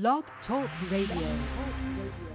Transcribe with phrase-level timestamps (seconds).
[0.00, 2.33] Blog Talk Radio.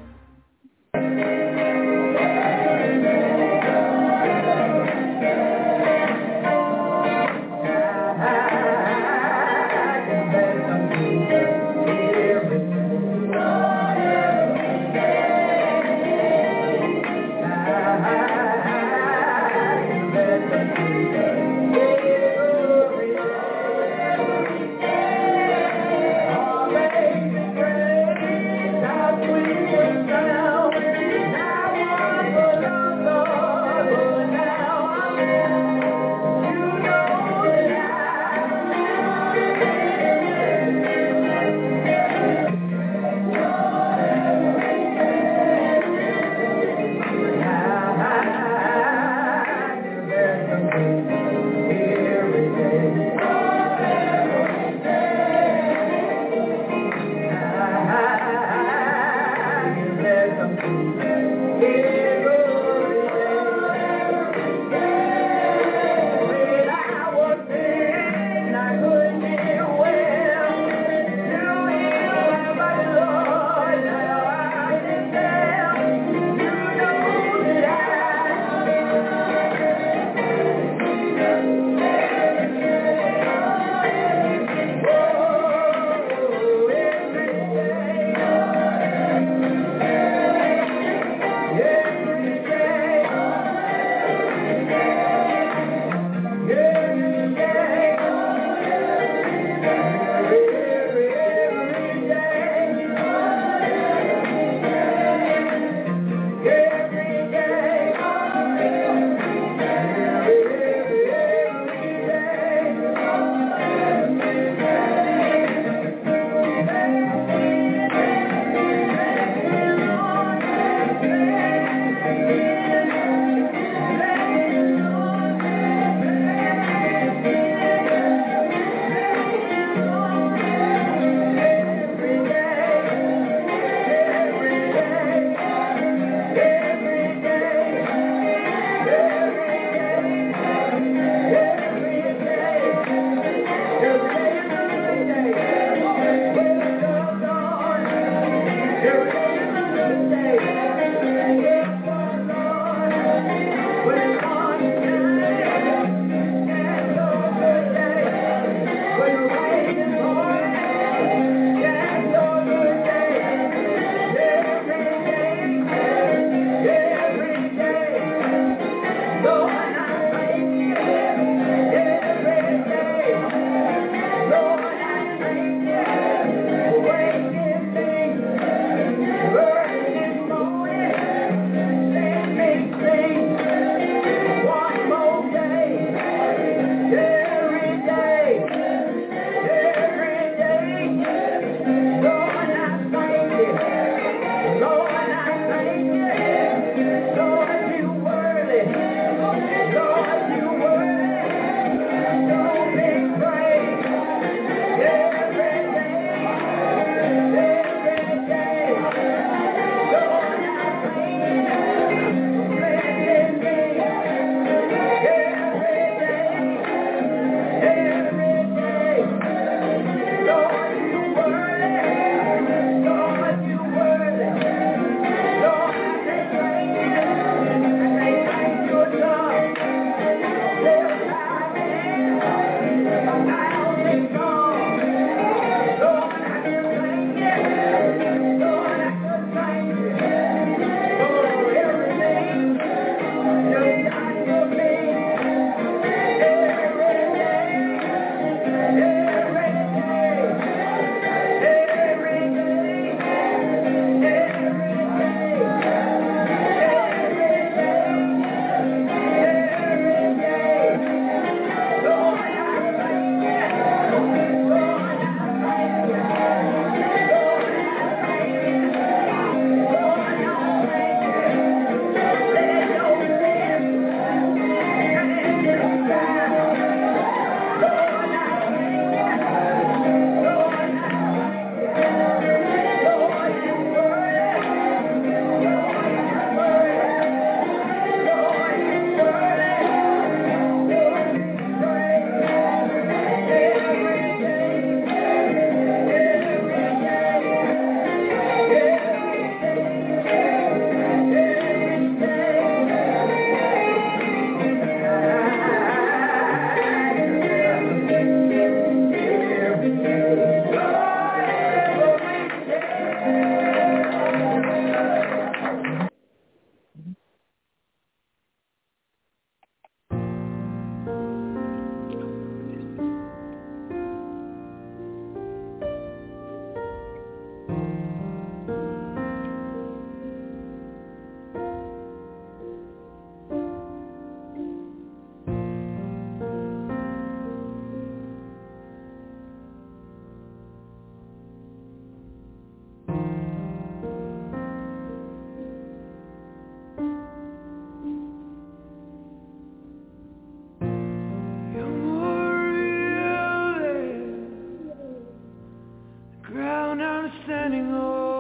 [357.00, 358.19] I'm standing.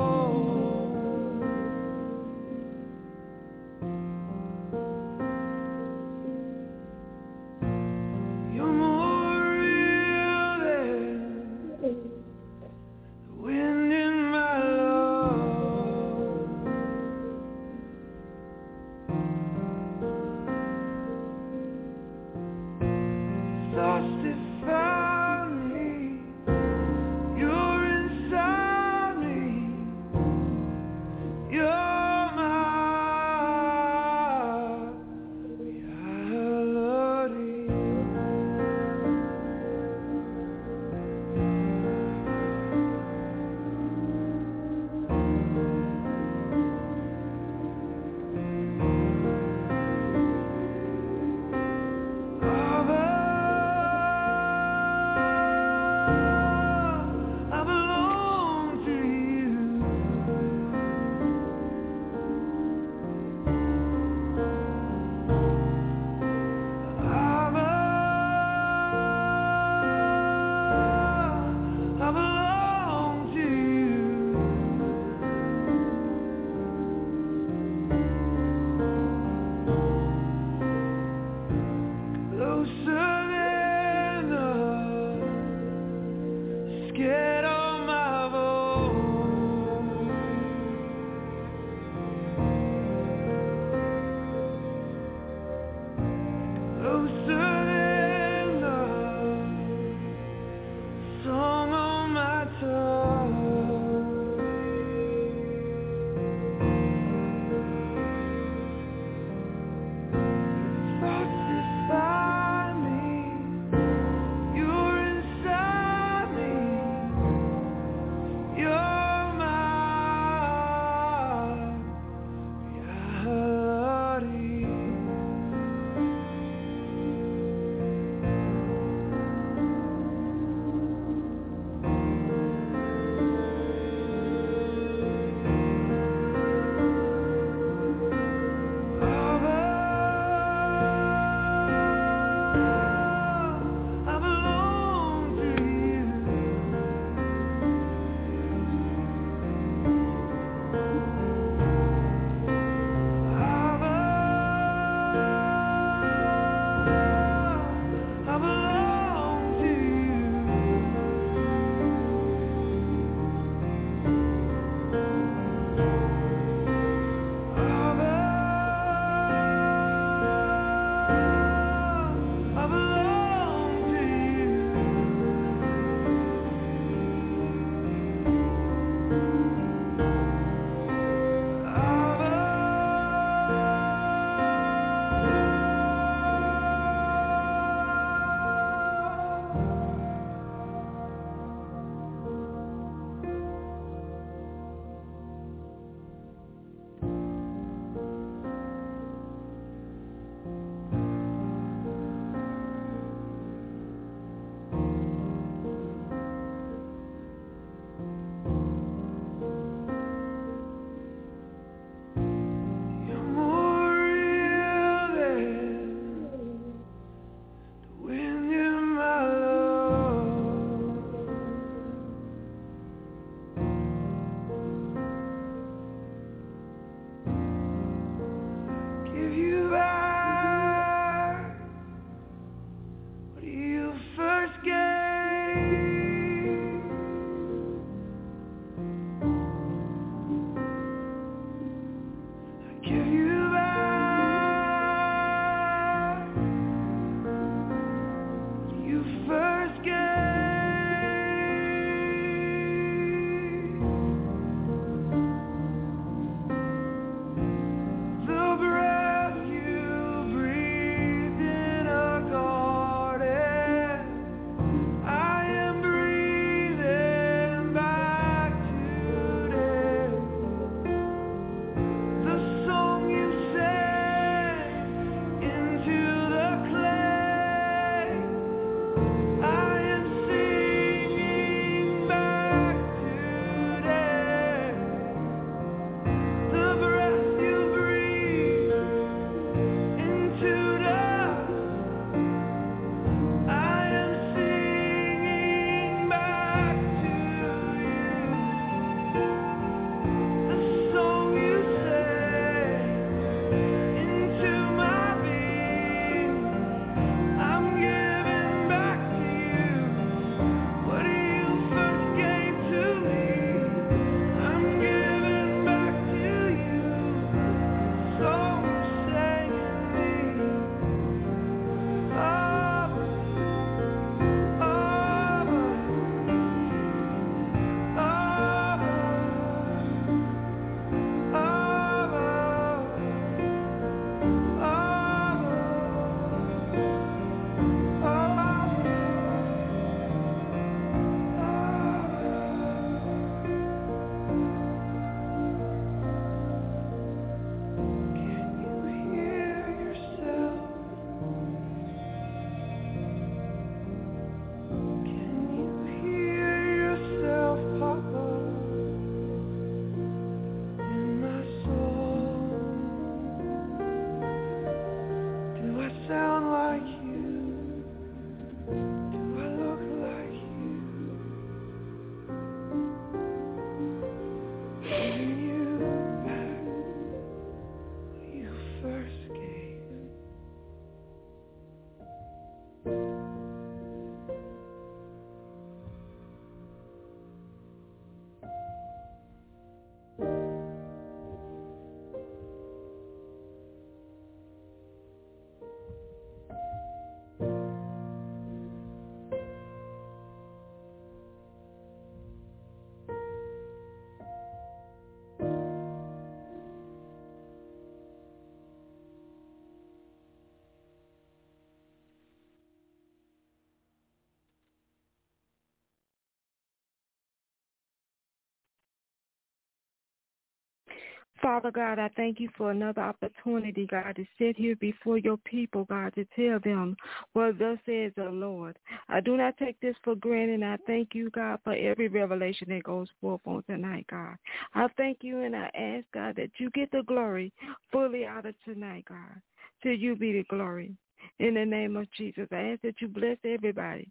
[421.41, 425.85] Father God, I thank you for another opportunity, God, to sit here before your people,
[425.85, 426.97] God, to tell them
[427.33, 428.77] what thus says the Lord.
[429.07, 432.83] I do not take this for granted, I thank you, God, for every revelation that
[432.83, 434.35] goes forth on tonight, God.
[434.75, 437.53] I thank you, and I ask, God, that you get the glory
[437.91, 439.41] fully out of tonight, God.
[439.83, 440.93] To you be the glory.
[441.39, 444.09] In the name of Jesus, I ask that you bless everybody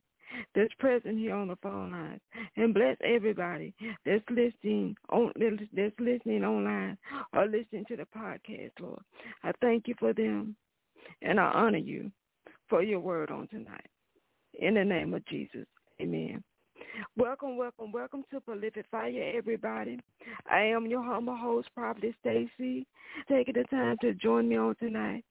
[0.55, 2.21] that's present here on the phone lines.
[2.57, 6.99] And bless everybody that's listening on that's listening online
[7.35, 9.01] or listening to the podcast, Lord.
[9.43, 10.57] I thank you for them
[11.23, 12.11] and I honor you
[12.69, 13.87] for your word on tonight.
[14.55, 15.67] In the name of Jesus.
[16.01, 16.43] Amen.
[17.17, 19.99] Welcome, welcome, welcome to Prolific Fire, everybody.
[20.51, 22.87] I am your humble host, Prophet Stacy,
[23.29, 25.25] taking the time to join me on tonight.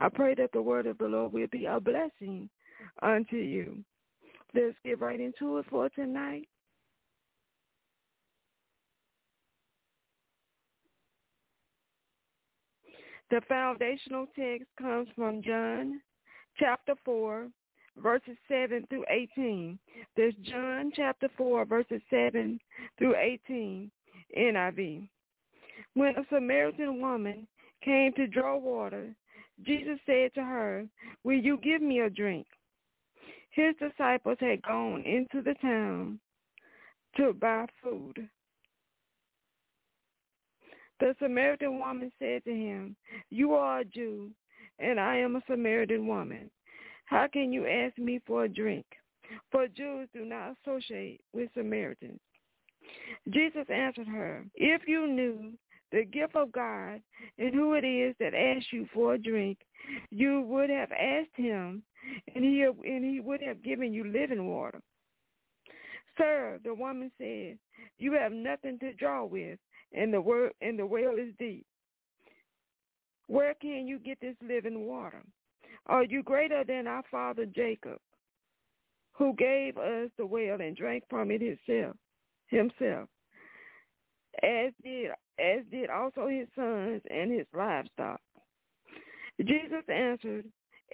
[0.00, 2.48] I pray that the word of the Lord will be a blessing
[3.02, 3.84] unto you.
[4.54, 6.48] Let's get right into it for tonight.
[13.30, 16.00] The foundational text comes from John
[16.56, 17.48] chapter 4,
[17.96, 19.76] verses 7 through 18.
[20.16, 22.60] There's John chapter 4, verses 7
[22.98, 23.90] through 18,
[24.38, 25.08] NIV.
[25.94, 27.48] When a Samaritan woman
[27.82, 29.14] came to draw water,
[29.64, 30.84] Jesus said to her,
[31.24, 32.46] Will you give me a drink?
[33.54, 36.18] His disciples had gone into the town
[37.16, 38.28] to buy food.
[41.00, 42.96] The Samaritan woman said to him,
[43.30, 44.30] You are a Jew,
[44.78, 46.50] and I am a Samaritan woman.
[47.06, 48.86] How can you ask me for a drink?
[49.50, 52.20] For Jews do not associate with Samaritans.
[53.30, 55.52] Jesus answered her, If you knew
[55.92, 57.00] the gift of God
[57.38, 59.58] and who it is that asks you for a drink,
[60.10, 61.82] you would have asked him,
[62.34, 64.80] and he and he would have given you living water.
[66.16, 67.58] Sir, the woman said,
[67.98, 69.58] you have nothing to draw with,
[69.92, 71.66] and the word and the well is deep.
[73.26, 75.22] Where can you get this living water?
[75.86, 77.98] Are you greater than our father Jacob,
[79.12, 81.96] who gave us the well and drank from it himself,
[82.46, 83.08] himself,
[84.42, 88.20] as did as did also his sons and his livestock?
[89.40, 90.44] Jesus answered,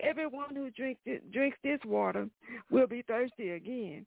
[0.02, 2.28] Everyone who drinks, it, drinks this water
[2.70, 4.06] will be thirsty again.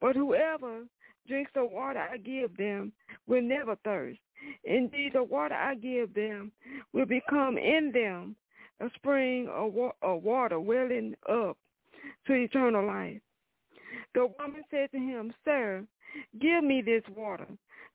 [0.00, 0.84] But whoever
[1.26, 2.92] drinks the water I give them
[3.26, 4.18] will never thirst.
[4.64, 6.52] Indeed, the water I give them
[6.92, 8.36] will become in them
[8.80, 11.56] a spring of, wa- of water welling up
[12.26, 13.20] to eternal life.
[14.14, 15.84] The woman said to him, Sir,
[16.40, 17.46] give me this water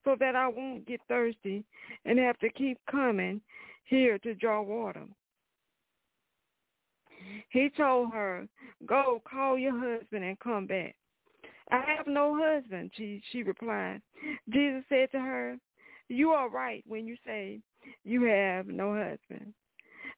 [0.03, 1.63] so that I won't get thirsty
[2.05, 3.41] and have to keep coming
[3.85, 5.05] here to draw water.
[7.49, 8.47] He told her,
[8.85, 10.95] go call your husband and come back.
[11.71, 14.01] I have no husband, she, she replied.
[14.49, 15.57] Jesus said to her,
[16.07, 17.59] You are right when you say
[18.03, 19.53] you have no husband.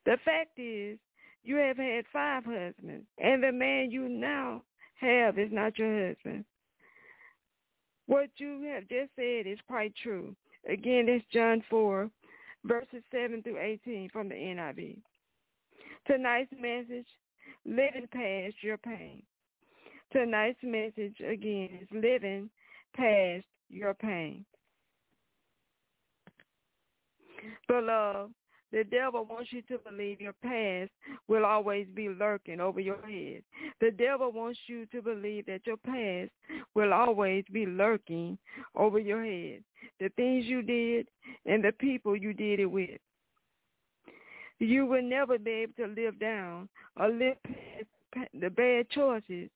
[0.06, 0.98] The fact is,
[1.44, 4.64] you have had five husbands, and the man you now
[5.00, 6.46] have is not your husband.
[8.06, 10.36] What you have just said is quite true.
[10.70, 12.10] Again, it's John 4,
[12.66, 14.98] verses 7 through 18 from the NIV.
[16.12, 17.08] Tonight's message,
[17.66, 19.24] living past your pain.
[20.12, 22.50] Tonight's message, again, is living
[22.94, 24.44] past your pain.
[27.66, 28.34] Beloved,
[28.74, 30.92] the devil wants you to believe your past
[31.30, 33.42] will always be lurking over your head.
[33.80, 36.32] The devil wants you to believe that your past
[36.76, 38.38] will always be lurking
[38.76, 39.64] over your head.
[40.02, 41.08] The things you did
[41.46, 43.00] and the people you did it with.
[44.62, 49.50] You will never be able to live down or live past the bad choices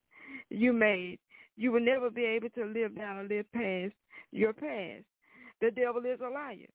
[0.50, 1.20] you made.
[1.58, 3.94] You will never be able to live down or live past
[4.32, 5.04] your past.
[5.62, 6.66] The devil is a liar.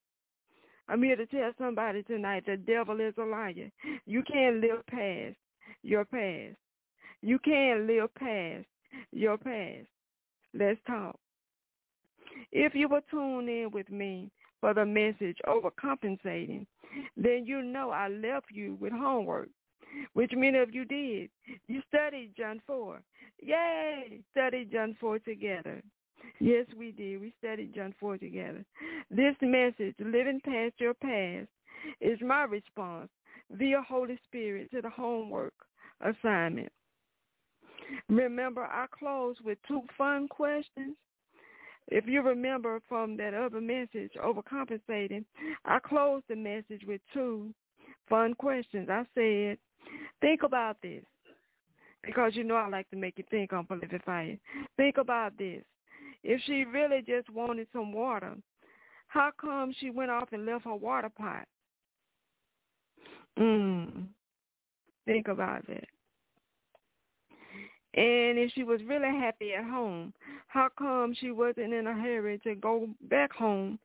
[0.89, 3.69] I'm here to tell somebody tonight the devil is a liar.
[4.07, 5.35] You can't live past
[5.83, 6.57] your past.
[7.23, 8.65] You can't live past
[9.11, 9.89] your past.
[10.55, 11.19] Let's talk.
[12.53, 16.67] If you were tuned in with me for the message overcompensating,
[17.17, 19.49] then you know I left you with homework,
[20.13, 21.31] which many of you did.
[21.69, 23.01] You studied John 4.
[23.43, 24.21] Yay!
[24.33, 25.83] Studied John 4 together.
[26.39, 27.21] Yes, we did.
[27.21, 28.65] We studied John 4 together.
[29.11, 31.49] This message, living past your past,
[32.01, 33.09] is my response
[33.51, 35.55] via Holy Spirit to the homework
[36.01, 36.71] assignment.
[38.09, 40.97] Remember, I closed with two fun questions.
[41.91, 45.25] If you remember from that other message, overcompensating,
[45.65, 47.53] I closed the message with two
[48.09, 48.89] fun questions.
[48.89, 49.59] I said,
[50.21, 51.03] think about this.
[52.03, 54.03] Because you know I like to make you think on Prolific.
[54.77, 55.63] Think about this.
[56.23, 58.35] If she really just wanted some water,
[59.09, 61.45] how come she went off and left her water pot?
[63.39, 64.05] Mm.
[65.07, 65.85] Think about that.
[67.95, 70.13] And if she was really happy at home,
[70.47, 73.79] how come she wasn't in a hurry to go back home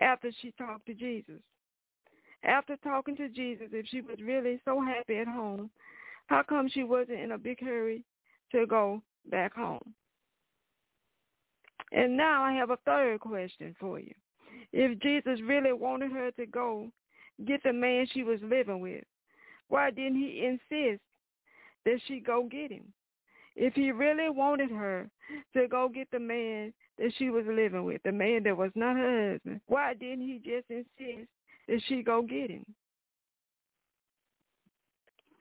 [0.00, 1.40] after she talked to Jesus?
[2.42, 5.70] After talking to Jesus, if she was really so happy at home,
[6.26, 8.04] how come she wasn't in a big hurry
[8.52, 9.94] to go back home?
[11.92, 14.14] And now I have a third question for you.
[14.72, 16.88] If Jesus really wanted her to go
[17.46, 19.04] get the man she was living with,
[19.68, 21.00] why didn't he insist
[21.84, 22.92] that she go get him?
[23.56, 25.08] If he really wanted her
[25.54, 28.96] to go get the man that she was living with, the man that was not
[28.96, 31.28] her husband, why didn't he just insist
[31.68, 32.64] that she go get him?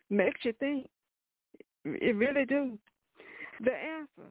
[0.09, 0.87] Makes you think.
[1.85, 2.77] It really do.
[3.61, 4.29] The answer,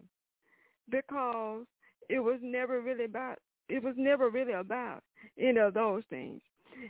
[0.91, 1.65] because
[2.09, 5.03] it was never really about it was never really about
[5.39, 6.43] any of those things.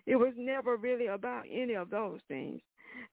[0.06, 2.60] It was never really about any of those things.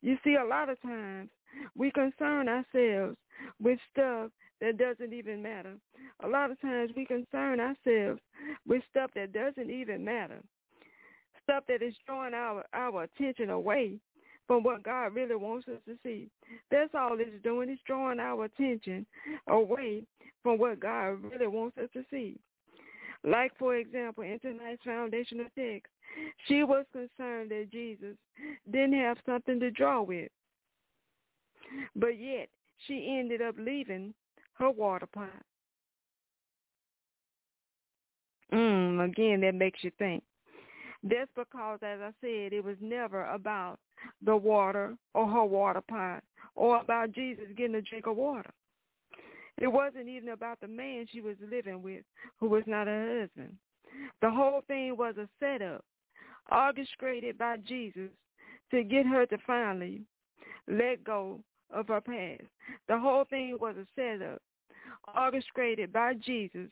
[0.01, 1.29] You see, a lot of times
[1.75, 3.17] we concern ourselves
[3.61, 4.31] with stuff
[4.61, 5.75] that doesn't even matter.
[6.23, 8.21] A lot of times we concern ourselves
[8.67, 10.39] with stuff that doesn't even matter.
[11.43, 13.99] Stuff that is drawing our, our attention away
[14.47, 16.27] from what God really wants us to see.
[16.71, 17.69] That's all it's doing.
[17.69, 19.05] It's drawing our attention
[19.47, 20.03] away
[20.43, 22.37] from what God really wants us to see.
[23.23, 25.91] Like, for example, in tonight's foundational text,
[26.47, 28.15] she was concerned that Jesus
[28.71, 30.29] didn't have something to draw with.
[31.95, 32.49] But yet,
[32.87, 34.13] she ended up leaving
[34.53, 35.29] her water pot.
[38.53, 40.23] Mm, again, that makes you think.
[41.03, 43.79] That's because, as I said, it was never about
[44.23, 46.23] the water or her water pot
[46.55, 48.49] or about Jesus getting a drink of water.
[49.57, 52.03] It wasn't even about the man she was living with
[52.39, 53.55] who was not her husband.
[54.21, 55.83] The whole thing was a setup
[56.51, 58.09] orchestrated by Jesus
[58.71, 60.01] to get her to finally
[60.67, 61.41] let go
[61.73, 62.43] of our past.
[62.87, 64.41] The whole thing was a setup
[65.15, 66.69] orchestrated by Jesus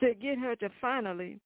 [0.00, 1.38] to get her to finally,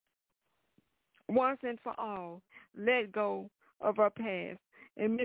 [1.29, 2.43] once and for all,
[2.77, 4.59] let go of her past
[4.97, 5.21] and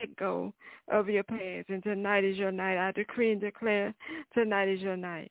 [0.00, 0.52] let go
[0.88, 1.68] of your past.
[1.68, 2.78] And tonight is your night.
[2.78, 3.94] I decree and declare
[4.34, 5.30] tonight is your night.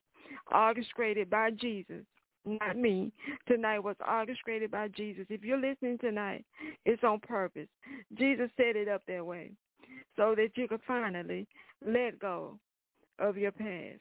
[0.54, 2.06] Orchestrated by Jesus,
[2.46, 3.12] not me.
[3.48, 5.26] Tonight was orchestrated by Jesus.
[5.30, 6.46] If you're listening tonight,
[6.86, 7.68] it's on purpose.
[8.18, 9.52] Jesus set it up that way
[10.16, 11.48] so that you could finally
[11.86, 12.58] let go
[13.20, 14.00] of your past.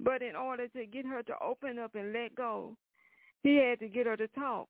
[0.00, 2.76] But in order to get her to open up and let go,
[3.42, 4.68] he had to get her to talk.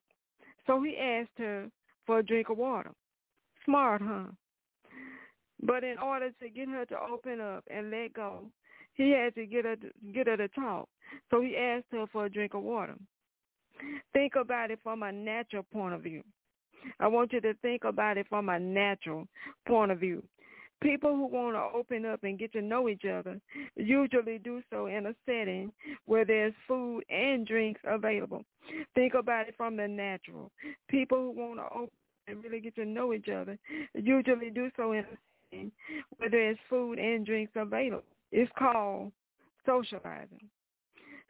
[0.67, 1.69] So he asked her
[2.07, 2.93] for a drink of water.
[3.65, 4.27] Smart, huh?
[5.63, 8.51] But in order to get her to open up and let go,
[8.95, 10.89] he had to get her to, get her to talk.
[11.31, 12.97] So he asked her for a drink of water.
[14.13, 16.23] Think about it from a natural point of view.
[17.01, 19.27] I want you to think about it from a natural
[19.67, 20.23] point of view.
[20.83, 23.41] People who want to open up and get to know each other
[23.77, 25.71] usually do so in a setting
[26.07, 28.45] where there's food and drinks available.
[28.95, 30.51] Think about it from the natural.
[30.89, 31.91] People who want to open
[32.27, 33.59] and really get to know each other
[33.95, 35.19] usually do so in a
[35.51, 35.73] setting
[36.17, 38.03] where there's food and drinks available.
[38.33, 39.13] It's called
[39.65, 40.49] socializing.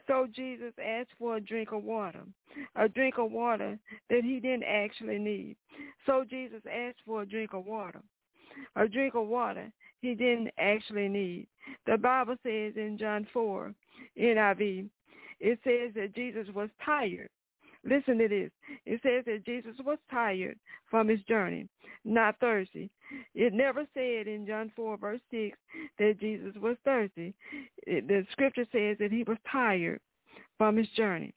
[0.07, 2.23] So Jesus asked for a drink of water,
[2.77, 3.79] a drink of water
[4.11, 5.57] that he didn't actually need.
[6.07, 8.03] So Jesus asked for a drink of water
[8.77, 11.47] a drink of water he didn't actually need.
[11.87, 13.75] The Bible says in John 4,
[14.19, 14.89] NIV,
[15.41, 17.29] it says that Jesus was tired.
[17.85, 18.51] Listen to this.
[18.87, 21.69] It says that Jesus was tired from his journey,
[22.05, 22.91] not thirsty.
[23.35, 25.59] It never said in John 4, verse 6,
[25.99, 27.35] that Jesus was thirsty.
[27.87, 30.01] It, the scripture says that he was tired
[30.59, 31.35] from his journey.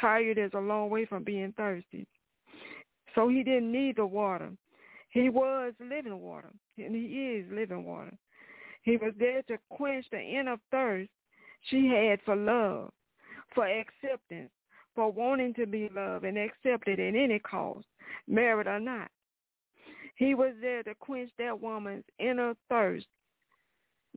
[0.00, 2.06] Tired is a long way from being thirsty.
[3.14, 4.50] So he didn't need the water.
[5.08, 8.12] He was living water, and he is living water.
[8.82, 11.10] He was there to quench the inner thirst
[11.62, 12.92] she had for love,
[13.54, 14.50] for acceptance,
[14.96, 17.86] for wanting to be loved and accepted at any cost,
[18.26, 19.08] married or not.
[20.16, 23.06] He was there to quench that woman's inner thirst,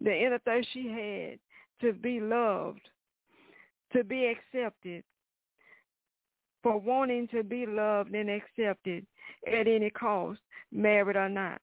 [0.02, 1.40] the inner thirst she had
[1.82, 2.80] to be loved,
[3.94, 5.04] to be accepted,
[6.64, 9.06] for wanting to be loved and accepted
[9.46, 10.40] at any cost,
[10.72, 11.60] married or not.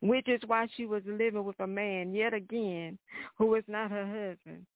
[0.00, 2.98] Which is why she was living with a man yet again
[3.38, 4.66] who was not her husband,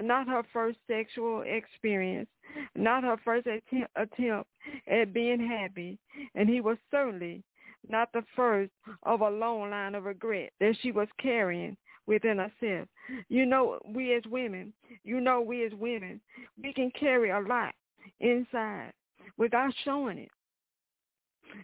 [0.00, 2.28] not her first sexual experience,
[2.74, 4.48] not her first attempt
[4.86, 5.98] at being happy,
[6.34, 7.42] and he was certainly
[7.88, 8.70] not the first
[9.04, 12.88] of a long line of regret that she was carrying within herself.
[13.28, 14.72] You know, we as women,
[15.04, 16.20] you know, we as women,
[16.62, 17.74] we can carry a lot
[18.20, 18.92] inside
[19.38, 20.30] without showing it.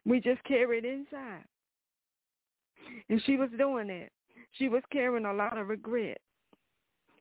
[0.05, 1.45] We just carry it inside.
[3.09, 4.09] And she was doing that.
[4.53, 6.19] She was carrying a lot of regret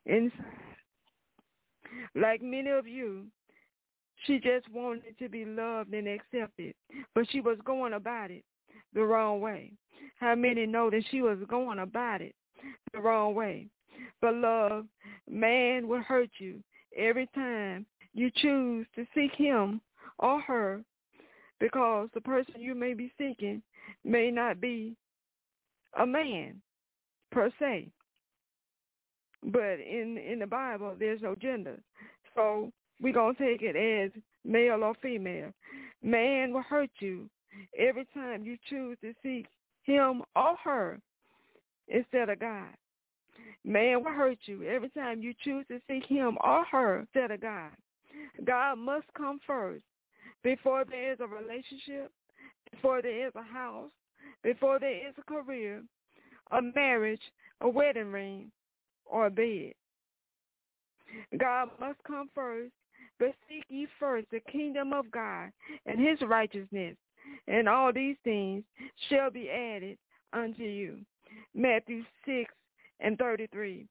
[0.06, 0.65] inside.
[2.16, 3.26] Like many of you,
[4.26, 6.74] she just wanted to be loved and accepted,
[7.14, 8.44] but she was going about it
[8.94, 9.74] the wrong way.
[10.20, 12.34] How many know that she was going about it
[12.94, 13.68] the wrong way?
[14.22, 14.86] But love,
[15.30, 16.64] man will hurt you
[16.98, 19.82] every time you choose to seek him
[20.20, 20.82] or her
[21.60, 23.62] because the person you may be seeking
[24.04, 24.96] may not be
[26.00, 26.62] a man
[27.32, 27.90] per se.
[29.46, 31.80] But in in the Bible, there's no gender.
[32.34, 34.12] So we're to take it as
[34.44, 35.52] male or female.
[36.02, 37.30] Man will hurt you
[37.78, 39.48] every time you choose to seek
[39.84, 41.00] him or her
[41.88, 42.70] instead of God.
[43.64, 47.42] Man will hurt you every time you choose to seek him or her instead of
[47.42, 47.72] God.
[48.46, 49.84] God must come first
[50.44, 52.12] before there is a relationship,
[52.72, 53.90] before there is a house,
[54.44, 55.84] before there is a career,
[56.52, 57.22] a marriage,
[57.62, 58.52] a wedding ring,
[59.06, 59.74] or bed.
[61.38, 62.72] God must come first,
[63.20, 65.52] but seek ye first the kingdom of God
[65.86, 66.96] and his righteousness,
[67.48, 68.64] and all these things
[69.10, 69.98] shall be added
[70.34, 70.98] unto you.
[71.54, 72.54] Matthew 6
[73.00, 73.88] and 33,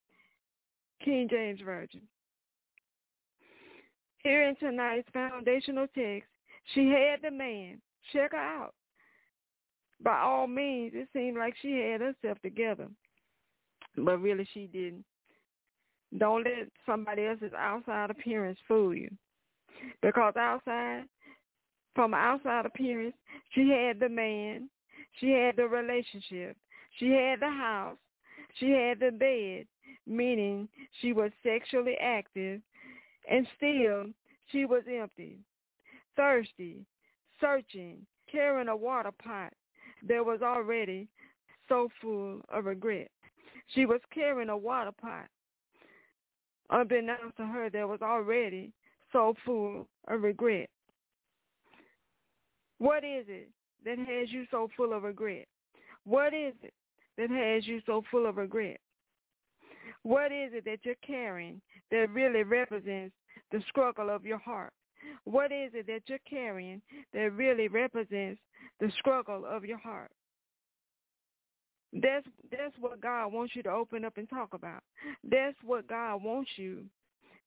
[1.03, 2.01] King James Version.
[4.23, 6.29] Here in tonight's foundational text,
[6.73, 7.79] she had the man.
[8.11, 8.73] Check her out.
[10.01, 12.87] By all means, it seemed like she had herself together.
[13.97, 15.05] But really she didn't.
[16.17, 19.09] Don't let somebody else's outside appearance fool you.
[20.01, 21.03] Because outside,
[21.93, 23.15] from outside appearance,
[23.51, 24.69] she had the man,
[25.19, 26.55] she had the relationship,
[26.97, 27.97] she had the house,
[28.55, 29.65] she had the bed,
[30.07, 30.69] meaning
[31.01, 32.61] she was sexually active,
[33.29, 34.05] and still
[34.51, 35.39] she was empty
[36.15, 36.85] thirsty,
[37.39, 39.53] searching, carrying a water pot
[40.07, 41.07] that was already
[41.67, 43.09] so full of regret.
[43.67, 45.27] She was carrying a water pot.
[46.69, 48.71] Unbeknownst to her, that was already
[49.11, 50.69] so full of regret.
[52.77, 53.49] What is it
[53.85, 55.47] that has you so full of regret?
[56.05, 56.73] What is it
[57.17, 58.79] that has you so full of regret?
[60.03, 63.15] What is it that you're carrying that really represents
[63.51, 64.73] the struggle of your heart?
[65.23, 66.81] What is it that you're carrying
[67.13, 68.39] that really represents
[68.79, 70.11] the struggle of your heart?
[71.95, 74.83] That's that's what God wants you to open up and talk about.
[75.23, 76.83] That's what God wants you.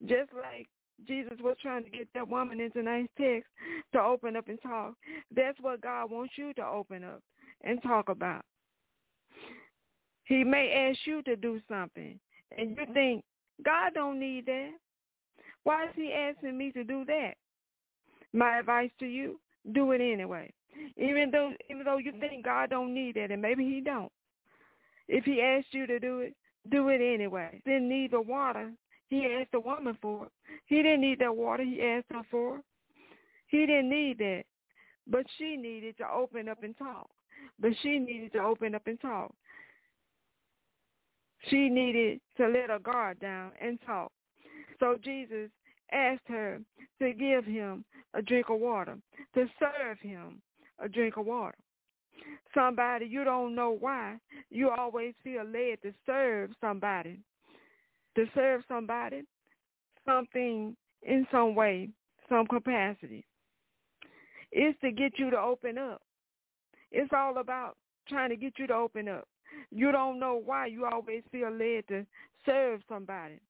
[0.06, 0.66] Just like
[1.06, 3.48] Jesus was trying to get that woman in tonight's text
[3.92, 4.94] to open up and talk.
[5.34, 7.20] That's what God wants you to open up
[7.62, 8.42] and talk about.
[10.24, 12.18] He may ask you to do something
[12.56, 13.24] and you think,
[13.64, 14.70] God don't need that.
[15.64, 17.34] Why is he asking me to do that?
[18.32, 19.40] My advice to you,
[19.72, 20.50] do it anyway.
[20.96, 24.12] Even though even though you think God don't need that and maybe he don't.
[25.08, 26.34] If he asked you to do it,
[26.70, 27.62] do it anyway.
[27.64, 28.72] Didn't need the water.
[29.08, 30.32] He asked the woman for it.
[30.66, 32.58] He didn't need that water he asked her for.
[32.58, 32.64] it.
[33.46, 34.44] He didn't need that.
[35.06, 37.08] But she needed to open up and talk.
[37.58, 39.34] But she needed to open up and talk.
[41.48, 44.12] She needed to let her guard down and talk.
[44.80, 45.50] So Jesus
[45.92, 46.60] asked her
[47.00, 48.98] to give him a drink of water,
[49.34, 50.42] to serve him
[50.78, 51.56] a drink of water.
[52.54, 54.16] Somebody, you don't know why,
[54.50, 57.18] you always feel led to serve somebody,
[58.16, 59.22] to serve somebody,
[60.06, 61.90] something in some way,
[62.28, 63.24] some capacity.
[64.50, 66.00] It's to get you to open up.
[66.90, 67.76] It's all about
[68.08, 69.28] trying to get you to open up.
[69.70, 72.06] You don't know why you always feel led to
[72.46, 73.40] serve somebody,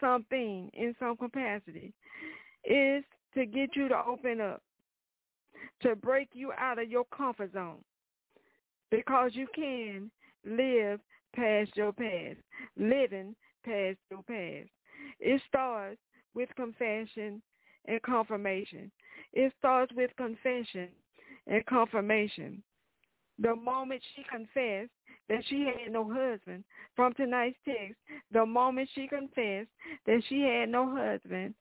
[0.00, 1.92] something in some capacity.
[2.64, 3.04] Is
[3.34, 4.62] to get you to open up,
[5.82, 7.78] to break you out of your comfort zone.
[8.90, 10.10] Because you can
[10.44, 11.00] live
[11.34, 12.38] past your past,
[12.76, 14.68] living past your past.
[15.20, 15.98] It starts
[16.34, 17.40] with confession
[17.86, 18.90] and confirmation.
[19.32, 20.88] It starts with confession
[21.46, 22.62] and confirmation.
[23.38, 24.90] The moment she confessed
[25.28, 26.64] that she had no husband,
[26.96, 27.94] from tonight's text,
[28.32, 29.70] the moment she confessed
[30.06, 31.54] that she had no husband,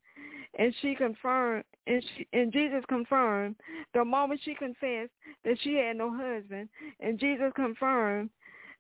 [0.58, 3.56] and she confirmed, and, she, and Jesus confirmed,
[3.94, 5.12] the moment she confessed
[5.44, 8.30] that she had no husband, and Jesus confirmed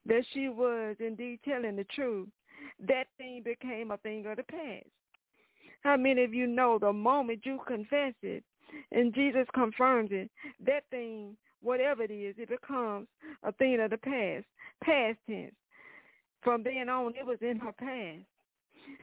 [0.05, 2.29] that she was indeed telling the truth,
[2.87, 4.87] that thing became a thing of the past.
[5.81, 8.43] How many of you know the moment you confess it
[8.91, 10.29] and Jesus confirms it,
[10.65, 13.07] that thing, whatever it is, it becomes
[13.43, 14.45] a thing of the past,
[14.83, 15.53] past tense.
[16.41, 18.25] From then on, it was in her past.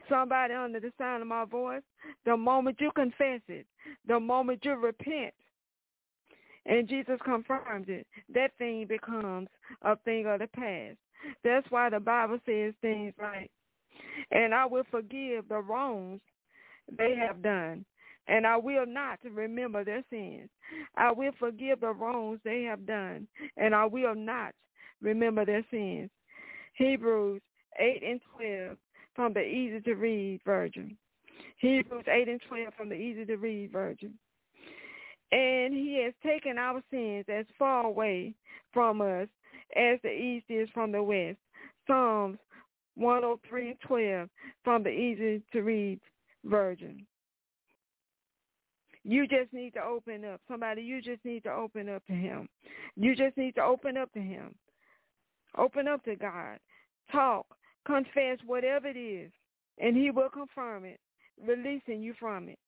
[0.09, 1.83] Somebody under the sound of my voice,
[2.25, 3.65] the moment you confess it,
[4.07, 5.33] the moment you repent,
[6.65, 9.47] and Jesus confirms it, that thing becomes
[9.83, 10.97] a thing of the past.
[11.43, 13.49] That's why the Bible says things like,
[14.31, 16.21] and I will forgive the wrongs
[16.97, 17.85] they have done,
[18.27, 20.49] and I will not remember their sins.
[20.95, 24.53] I will forgive the wrongs they have done, and I will not
[25.01, 26.09] remember their sins.
[26.73, 27.41] Hebrews
[27.79, 28.77] 8 and 12
[29.17, 30.95] from the easy to read version.
[31.57, 34.13] Hebrews 8 and 12 from the easy to read version.
[35.33, 38.33] And he has taken our sins as far away
[38.71, 39.27] from us
[39.75, 41.39] as the east is from the west.
[41.87, 42.37] Psalms
[42.95, 44.29] 103 and 12
[44.63, 45.99] from the easy to read
[46.45, 47.05] version.
[49.03, 50.41] You just need to open up.
[50.47, 52.47] Somebody, you just need to open up to him.
[52.95, 54.53] You just need to open up to him.
[55.57, 56.59] Open up to God.
[57.11, 57.47] Talk.
[57.87, 59.31] Confess whatever it is,
[59.79, 60.99] and he will confirm it,
[61.41, 62.59] releasing you from it.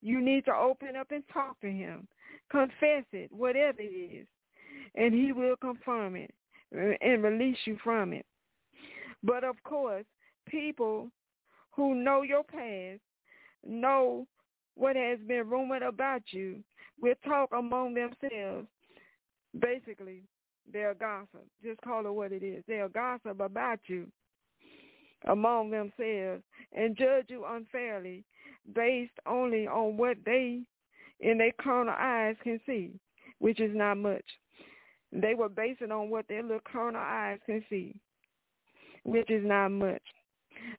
[0.00, 2.06] You need to open up and talk to him.
[2.52, 4.28] Confess it, whatever it is,
[4.94, 6.32] and he will confirm it
[6.72, 8.24] and release you from it.
[9.24, 10.04] But of course,
[10.48, 11.10] people
[11.72, 13.00] who know your past
[13.66, 14.24] know
[14.76, 16.62] what has been rumored about you
[17.02, 18.68] will talk among themselves.
[19.58, 20.22] Basically,
[20.72, 21.44] they're gossip.
[21.60, 22.62] Just call it what it is.
[22.68, 24.06] They'll gossip about you
[25.26, 28.24] among themselves and judge you unfairly
[28.74, 30.60] based only on what they
[31.20, 32.90] in their carnal eyes can see,
[33.38, 34.24] which is not much.
[35.12, 37.94] They were basing on what their little carnal eyes can see,
[39.02, 40.02] which is not much.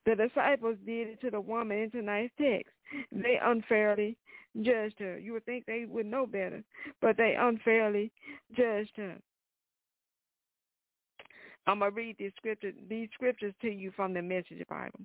[0.06, 2.72] The disciples did it to the woman in tonight's text.
[3.12, 4.18] They unfairly
[4.62, 5.18] judged her.
[5.18, 6.64] You would think they would know better,
[7.02, 8.12] but they unfairly
[8.56, 9.18] judged her.
[11.68, 15.00] I'm gonna read these scriptures these scriptures to you from the Message Bible.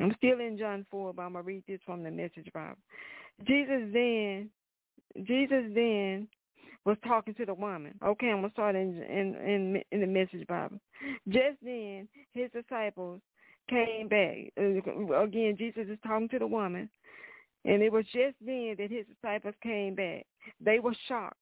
[0.00, 2.78] I'm still in John 4, but I'm gonna read this from the Message Bible.
[3.46, 4.48] Jesus then,
[5.24, 6.28] Jesus then
[6.84, 7.94] was talking to the woman.
[8.04, 10.78] Okay, I'm gonna start in in in, in the Message Bible.
[11.28, 13.20] Just then, his disciples
[13.68, 14.50] came back.
[14.56, 16.88] Again, Jesus is talking to the woman,
[17.64, 20.26] and it was just then that his disciples came back.
[20.60, 21.36] They were shocked.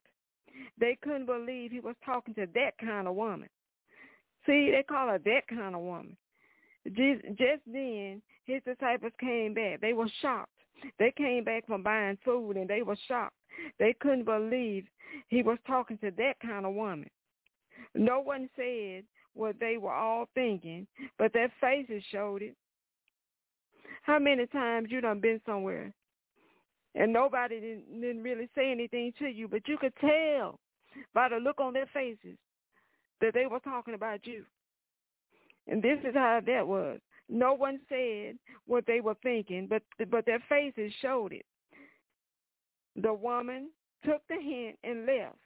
[0.78, 3.48] They couldn't believe he was talking to that kind of woman.
[4.46, 6.16] See, they call her that kind of woman.
[6.86, 9.80] Just then, his disciples came back.
[9.80, 10.50] They were shocked.
[10.98, 13.34] They came back from buying food, and they were shocked.
[13.78, 14.86] They couldn't believe
[15.28, 17.10] he was talking to that kind of woman.
[17.94, 20.86] No one said what they were all thinking,
[21.18, 22.54] but their faces showed it.
[24.02, 25.92] How many times you done been somewhere
[26.94, 30.58] and nobody didn't, didn't really say anything to you, but you could tell
[31.14, 32.36] by the look on their faces
[33.20, 34.44] that they were talking about you.
[35.68, 36.98] And this is how that was.
[37.28, 41.46] No one said what they were thinking, but but their faces showed it.
[42.96, 43.70] The woman
[44.04, 45.36] took the hint and left.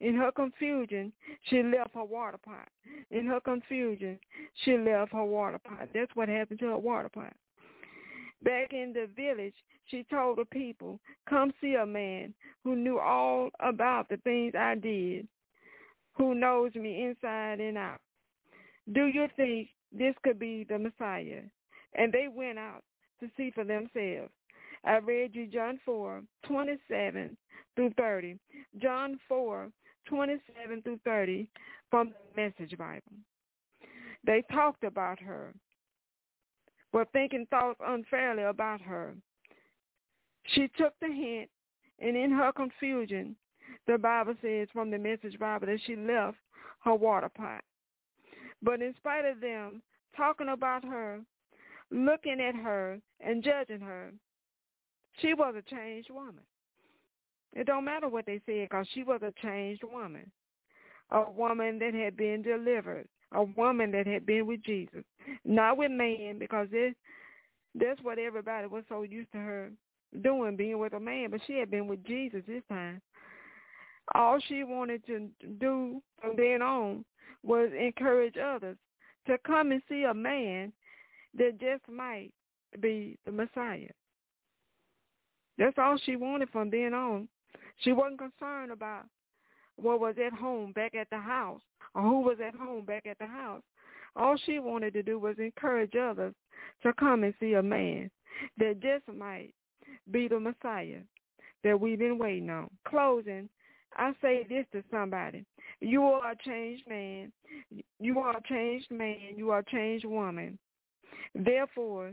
[0.00, 1.12] In her confusion,
[1.42, 2.68] she left her water pot.
[3.10, 4.18] In her confusion,
[4.64, 5.88] she left her water pot.
[5.92, 7.34] That's what happened to her water pot.
[8.42, 9.54] Back in the village,
[9.86, 10.98] she told the people,
[11.28, 12.32] come see a man
[12.64, 15.28] who knew all about the things I did,
[16.16, 18.00] who knows me inside and out.
[18.92, 21.42] Do you think this could be the Messiah?
[21.94, 22.82] And they went out
[23.20, 24.32] to see for themselves.
[24.84, 27.36] I read you John 4, 27
[27.76, 28.38] through 30.
[28.80, 29.68] John 4,
[30.06, 31.48] 27 through 30
[31.90, 33.02] from the Message Bible.
[34.24, 35.54] They talked about her,
[36.92, 39.14] were thinking thoughts unfairly about her.
[40.54, 41.50] She took the hint,
[41.98, 43.36] and in her confusion,
[43.86, 46.38] the Bible says from the Message Bible that she left
[46.84, 47.62] her water pot.
[48.62, 49.82] But in spite of them
[50.16, 51.20] talking about her,
[51.90, 54.12] looking at her, and judging her,
[55.20, 56.44] she was a changed woman.
[57.52, 60.30] It don't matter what they said because she was a changed woman,
[61.10, 65.04] a woman that had been delivered, a woman that had been with Jesus,
[65.44, 66.96] not with man because it,
[67.74, 69.70] that's what everybody was so used to her
[70.22, 71.30] doing, being with a man.
[71.30, 73.00] But she had been with Jesus this time.
[74.14, 75.28] All she wanted to
[75.60, 77.04] do from then on
[77.44, 78.76] was encourage others
[79.26, 80.72] to come and see a man
[81.38, 82.30] that just might
[82.80, 83.86] be the Messiah.
[85.58, 87.28] That's all she wanted from then on.
[87.78, 89.04] She wasn't concerned about
[89.76, 91.60] what was at home back at the house
[91.94, 93.62] or who was at home back at the house.
[94.16, 96.34] All she wanted to do was encourage others
[96.82, 98.10] to come and see a man
[98.58, 99.52] that just might
[100.10, 101.00] be the Messiah
[101.62, 102.70] that we've been waiting on.
[102.86, 103.48] Closing,
[103.96, 105.44] I say this to somebody.
[105.80, 107.32] You are a changed man.
[107.98, 109.16] You are a changed man.
[109.36, 110.58] You are a changed woman.
[111.34, 112.12] Therefore,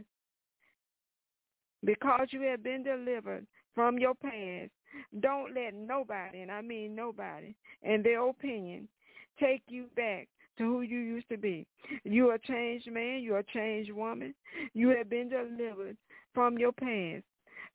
[1.84, 4.71] because you have been delivered from your past,
[5.19, 7.53] don't let nobody, and I mean nobody,
[7.84, 8.88] and their opinion
[9.39, 11.65] take you back to who you used to be.
[12.04, 13.21] You are a changed man.
[13.21, 14.34] You are a changed woman.
[14.73, 15.97] You have been delivered
[16.34, 17.23] from your past.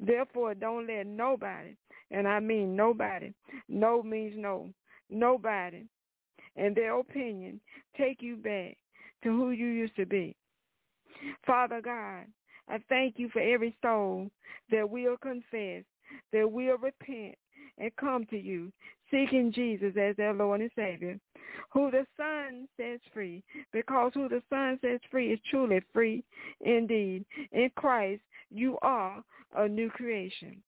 [0.00, 1.76] Therefore, don't let nobody,
[2.10, 3.32] and I mean nobody,
[3.68, 4.70] no means no,
[5.10, 5.84] nobody,
[6.56, 7.60] and their opinion
[7.96, 8.76] take you back
[9.22, 10.34] to who you used to be.
[11.46, 12.24] Father God,
[12.68, 14.28] I thank you for every soul
[14.70, 15.84] that will confess
[16.32, 17.36] that will repent
[17.78, 18.72] and come to you,
[19.10, 21.18] seeking Jesus as their Lord and Savior.
[21.72, 26.24] Who the Son sets free, because who the Son sets free is truly free
[26.60, 27.24] indeed.
[27.52, 29.22] In Christ, you are
[29.56, 30.62] a new creation.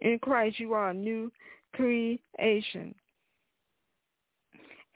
[0.00, 1.30] In Christ, you are a new
[1.74, 2.94] creation.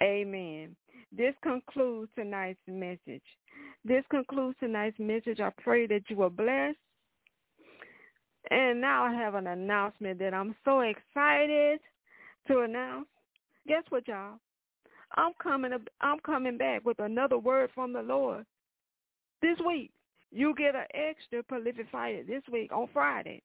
[0.02, 0.76] Amen.
[1.16, 3.22] This concludes tonight's message.
[3.84, 5.40] This concludes tonight's message.
[5.40, 6.78] I pray that you are blessed
[8.50, 11.80] and now I have an announcement that I'm so excited
[12.48, 13.06] to announce.
[13.66, 14.38] Guess what, y'all?
[15.16, 15.72] I'm coming.
[16.00, 18.44] I'm coming back with another word from the Lord
[19.42, 19.90] this week.
[20.32, 23.42] You get an extra prolific fire this week on Friday.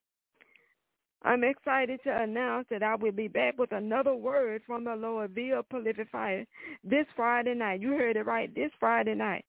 [1.23, 5.31] I'm excited to announce that I will be back with another word from the Lord
[5.31, 6.45] via prolific fire
[6.83, 7.81] this Friday night.
[7.81, 9.43] You heard it right, this Friday night.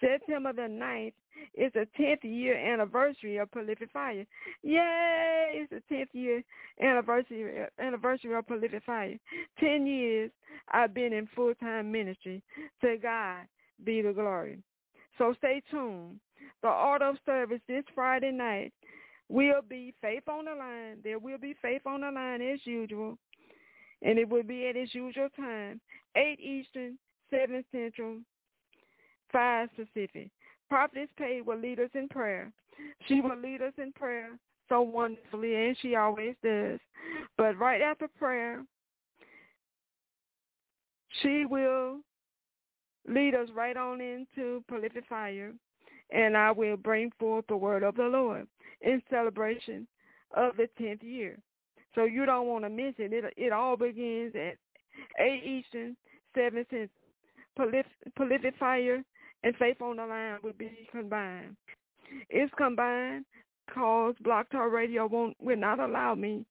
[0.00, 1.12] September the 9th
[1.54, 4.26] is the 10th year anniversary of Prolific Fire.
[4.62, 5.50] Yay!
[5.52, 6.42] It's the 10th year
[6.82, 9.16] anniversary anniversary of Prolific Fire.
[9.58, 10.30] 10 years
[10.72, 12.42] I've been in full-time ministry.
[12.82, 13.42] To God
[13.84, 14.58] be the glory.
[15.18, 16.20] So stay tuned.
[16.62, 18.72] The order of service this Friday night
[19.28, 20.98] will be faith on the line.
[21.04, 23.18] There will be faith on the line as usual.
[24.02, 25.80] And it will be at its usual time,
[26.16, 26.98] 8 Eastern,
[27.30, 28.18] 7 Central,
[29.32, 30.30] 5 Pacific.
[30.68, 32.52] Prophetess Pay will lead us in prayer.
[33.08, 36.78] She will lead us in prayer so wonderfully, and she always does.
[37.36, 38.64] But right after prayer,
[41.22, 41.98] she will
[43.08, 45.52] lead us right on into prolific fire,
[46.12, 48.46] and I will bring forth the word of the Lord
[48.80, 49.86] in celebration
[50.36, 51.36] of the 10th year.
[51.94, 53.12] So you don't want to miss it.
[53.12, 54.56] It, it all begins at
[55.18, 55.96] 8 Eastern,
[56.34, 56.88] 7 Central.
[58.14, 59.04] Prolific fire
[59.42, 61.56] and Faith on the Line would be combined.
[62.28, 63.24] It's combined
[63.66, 66.44] because BlogTalkRadio won't will not allow me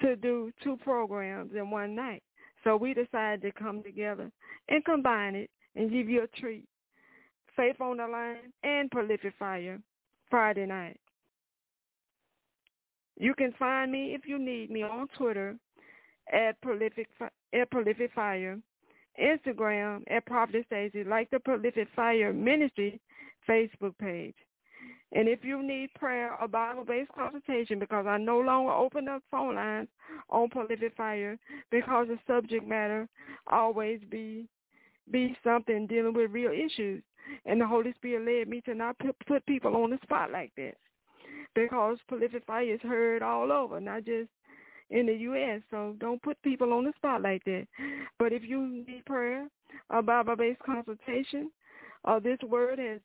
[0.00, 2.22] to do two programs in one night.
[2.64, 4.30] So we decided to come together
[4.68, 6.66] and combine it and give you a treat.
[7.56, 9.80] Faith on the Line and Prolific Fire
[10.30, 10.98] Friday night.
[13.18, 15.56] You can find me if you need me on Twitter
[16.32, 17.08] at Prolific
[17.52, 18.58] at Prolific Fire
[19.20, 23.00] Instagram at Prophet Stacy, like the Prolific Fire Ministry
[23.48, 24.34] Facebook page.
[25.14, 29.56] And if you need prayer or Bible-based consultation, because I no longer open up phone
[29.56, 29.88] lines
[30.30, 31.38] on Prolific Fire
[31.70, 33.08] because the subject matter
[33.46, 34.48] always be
[35.10, 37.02] be something dealing with real issues.
[37.44, 40.74] And the Holy Spirit led me to not put, people on the spot like that
[41.54, 44.28] because Prolific Fire is heard all over, not just
[44.92, 45.60] in the U.S.
[45.70, 47.66] So don't put people on the spot like that.
[48.18, 49.48] But if you need prayer
[49.90, 51.50] a Bible-based consultation,
[52.04, 53.00] or this word has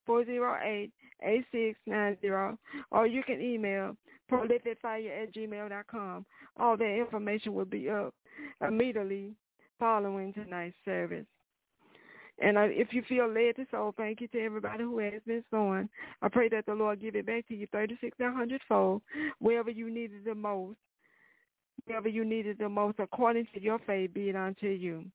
[0.07, 2.57] 865-408-8690.
[2.91, 3.95] Or you can email
[4.31, 6.25] prolificfire at gmail.com.
[6.59, 8.13] All that information will be up
[8.65, 9.33] immediately
[9.79, 11.25] following tonight's service.
[12.39, 15.43] And uh, if you feel led to sow, thank you to everybody who has been
[15.49, 15.89] sowing.
[16.21, 19.01] I pray that the Lord give it back to you 36 and 100 fold,
[19.39, 20.77] wherever you need it the most,
[21.85, 25.05] wherever you need it the most, according to your faith, be it unto you.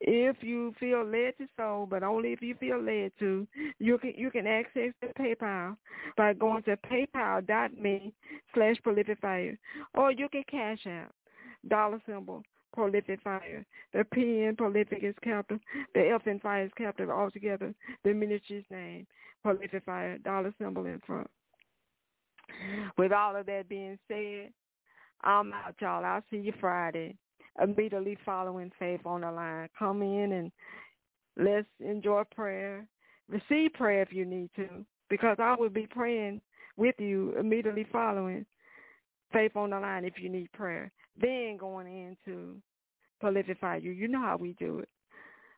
[0.00, 3.48] If you feel led to sow, but only if you feel led to,
[3.80, 5.76] you can you can access the PayPal
[6.16, 8.12] by going to paypal.me
[8.54, 9.58] slash prolific fire.
[9.94, 11.12] Or you can Cash App
[11.68, 13.64] dollar symbol prolific fire.
[13.92, 15.58] The P in prolific is capital.
[15.94, 17.74] The F in fire is capital altogether.
[18.04, 19.06] The ministry's name,
[19.42, 21.28] prolific fire, dollar symbol in front.
[22.96, 24.52] With all of that being said,
[25.22, 26.04] I'm out, y'all.
[26.04, 27.16] I'll see you Friday
[27.62, 29.68] immediately following Faith on the line.
[29.78, 30.52] Come in and
[31.36, 32.86] let's enjoy prayer.
[33.28, 34.68] Receive prayer if you need to,
[35.10, 36.40] because I will be praying
[36.76, 38.46] with you immediately following
[39.32, 40.90] Faith on the line if you need prayer.
[41.20, 41.86] Then going
[42.26, 42.56] into
[43.20, 43.90] Prolific Fire You.
[43.90, 44.88] You know how we do it.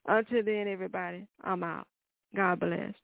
[0.09, 1.87] Until then, everybody, I'm out.
[2.35, 2.95] God bless.